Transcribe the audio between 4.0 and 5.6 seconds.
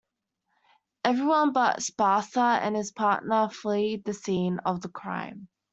scene of the crime.